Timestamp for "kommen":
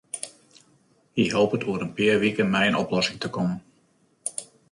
3.35-3.59